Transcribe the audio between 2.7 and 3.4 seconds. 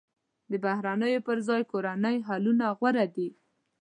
غوره دي.